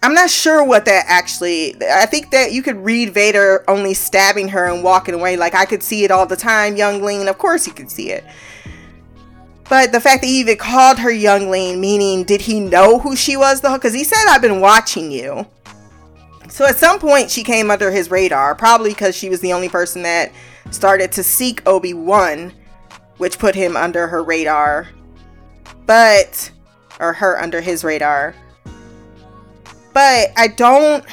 [0.01, 1.75] I'm not sure what that actually.
[1.83, 5.35] I think that you could read Vader only stabbing her and walking away.
[5.35, 7.27] Like I could see it all the time, youngling.
[7.27, 8.23] Of course, you could see it.
[9.69, 13.37] But the fact that he even called her youngling, meaning did he know who she
[13.37, 13.75] was though?
[13.75, 15.45] Because he said, "I've been watching you."
[16.49, 19.69] So at some point, she came under his radar, probably because she was the only
[19.69, 20.31] person that
[20.71, 22.53] started to seek Obi Wan,
[23.17, 24.89] which put him under her radar.
[25.85, 26.51] But
[26.99, 28.35] or her under his radar
[29.93, 31.03] but I don't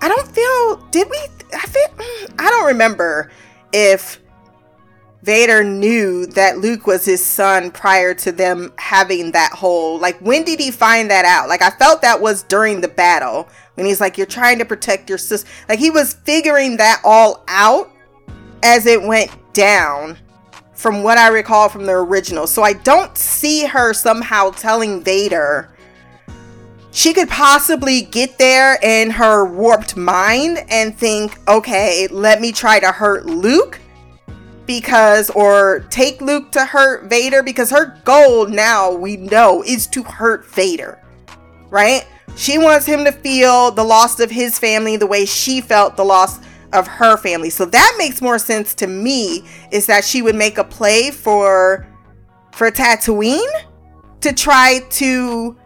[0.00, 1.18] I don't feel did we
[1.52, 3.30] I feel mm, I don't remember
[3.72, 4.20] if
[5.22, 10.44] Vader knew that Luke was his son prior to them having that whole like when
[10.44, 11.48] did he find that out?
[11.48, 15.08] Like I felt that was during the battle when he's like you're trying to protect
[15.08, 15.48] your sister.
[15.68, 17.90] Like he was figuring that all out
[18.62, 20.16] as it went down
[20.72, 22.46] from what I recall from the original.
[22.46, 25.70] So I don't see her somehow telling Vader
[26.92, 32.80] she could possibly get there in her warped mind and think, okay, let me try
[32.80, 33.78] to hurt Luke
[34.70, 40.04] because, or take Luke to hurt Vader because her goal now we know is to
[40.04, 41.02] hurt Vader,
[41.70, 42.06] right?
[42.36, 46.04] She wants him to feel the loss of his family the way she felt the
[46.04, 46.38] loss
[46.72, 47.50] of her family.
[47.50, 51.84] So that makes more sense to me is that she would make a play for
[52.52, 53.50] for Tatooine
[54.20, 55.56] to try to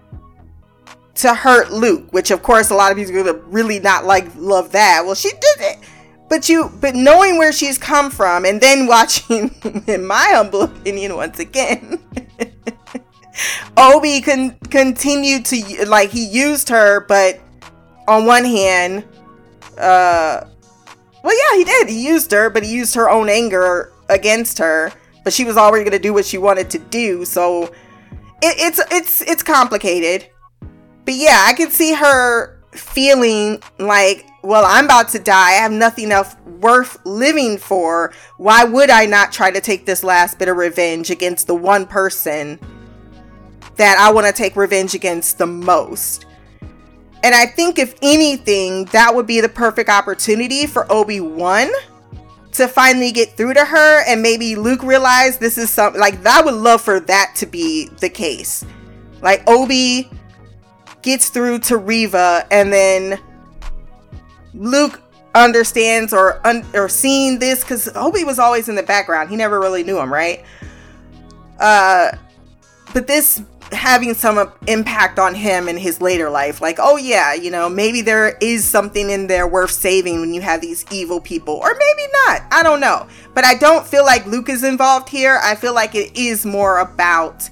[1.16, 4.72] to hurt Luke, which of course a lot of people are really not like love
[4.72, 5.02] that.
[5.04, 5.78] Well, she did it.
[6.34, 9.54] But you but knowing where she's come from and then watching
[9.86, 12.00] in my humble opinion once again
[13.76, 17.38] Obi can continue to like he used her, but
[18.08, 19.04] on one hand,
[19.78, 20.42] uh
[21.22, 21.88] well yeah, he did.
[21.88, 24.90] He used her, but he used her own anger against her.
[25.22, 27.66] But she was already gonna do what she wanted to do, so
[28.42, 30.28] it, it's it's it's complicated.
[31.04, 35.50] But yeah, I could see her feeling like, well, I'm about to die.
[35.50, 38.12] I have nothing else worth living for.
[38.36, 41.86] Why would I not try to take this last bit of revenge against the one
[41.86, 42.58] person
[43.76, 46.26] that I want to take revenge against the most?
[47.22, 51.70] And I think, if anything, that would be the perfect opportunity for Obi Wan
[52.52, 54.04] to finally get through to her.
[54.06, 57.88] And maybe Luke realized this is something like I would love for that to be
[58.00, 58.64] the case.
[59.22, 60.10] Like, Obi
[61.00, 63.18] gets through to Reva, and then
[64.54, 65.00] Luke
[65.34, 69.30] understands or un- or seeing this because Obi was always in the background.
[69.30, 70.44] He never really knew him, right?
[71.58, 72.12] Uh,
[72.92, 73.42] but this
[73.72, 78.00] having some impact on him in his later life, like, oh yeah, you know, maybe
[78.02, 82.08] there is something in there worth saving when you have these evil people, or maybe
[82.26, 82.42] not.
[82.52, 85.40] I don't know, but I don't feel like Luke is involved here.
[85.42, 87.50] I feel like it is more about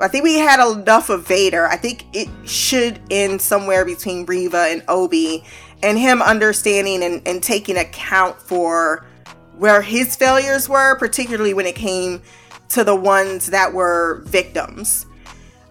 [0.00, 1.66] I think we had enough of Vader.
[1.66, 5.44] I think it should end somewhere between Reva and Obi
[5.82, 9.06] and him understanding and, and taking account for
[9.56, 12.22] where his failures were, particularly when it came
[12.70, 15.06] to the ones that were victims.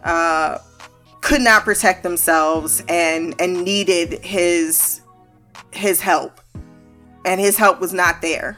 [0.04, 0.58] Uh,
[1.22, 5.02] could not protect themselves and and needed his
[5.72, 6.40] his help
[7.26, 8.58] and his help was not there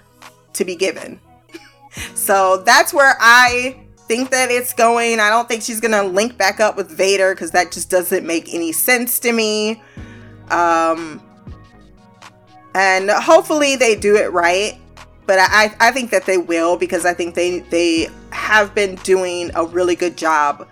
[0.53, 1.19] to be given
[2.13, 3.75] so that's where i
[4.09, 5.19] think that it's going.
[5.19, 8.51] I don't think she's gonna link back up with Vader because that just doesn't make
[8.53, 9.81] any sense to me.
[10.49, 11.21] Um,
[12.75, 14.77] and hopefully they do it right.
[15.25, 19.51] But I, I think that they will because I think they they have been doing
[19.55, 20.67] a really good job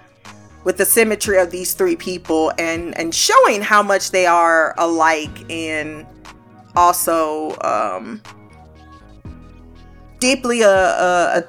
[0.64, 5.50] with the symmetry of these three people and and showing how much they are alike
[5.52, 6.06] and
[6.76, 8.22] also um,
[10.20, 11.48] deeply a, a, a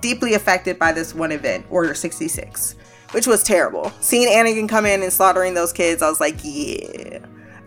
[0.00, 2.76] deeply affected by this one event, Order 66,
[3.12, 3.90] which was terrible.
[4.00, 7.18] Seeing Anakin come in and slaughtering those kids, I was like, yeah.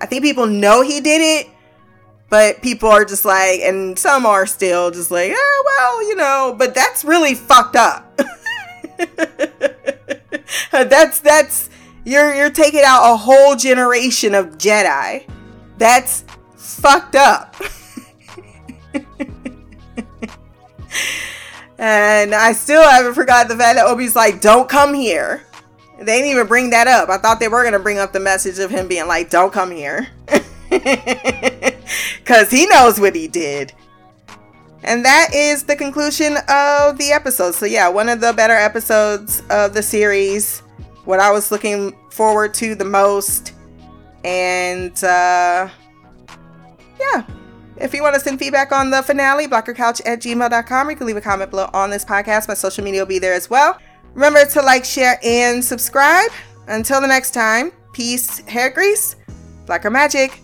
[0.02, 1.52] I think people know he did it,
[2.30, 6.56] but people are just like, and some are still just like, oh, well, you know,
[6.58, 8.22] but that's really fucked up.
[10.72, 11.70] that's, that's,
[12.06, 15.28] you're, you're taking out a whole generation of Jedi.
[15.78, 16.24] That's
[16.56, 17.56] fucked up.
[21.80, 25.44] and I still haven't forgot the fact that Obi's like, don't come here.
[25.98, 27.10] They didn't even bring that up.
[27.10, 29.52] I thought they were going to bring up the message of him being like, don't
[29.52, 30.08] come here.
[32.20, 33.74] Because he knows what he did.
[34.84, 37.54] And that is the conclusion of the episode.
[37.54, 40.60] So, yeah, one of the better episodes of the series.
[41.06, 43.54] What I was looking forward to the most.
[44.24, 45.70] And, uh,
[47.00, 47.24] yeah.
[47.78, 50.88] If you want to send feedback on the finale, blackercouch at gmail.com.
[50.88, 52.48] Or you can leave a comment below on this podcast.
[52.48, 53.80] My social media will be there as well.
[54.14, 56.32] Remember to like, share, and subscribe.
[56.68, 59.16] Until the next time, peace, hair grease,
[59.66, 60.42] blacker magic.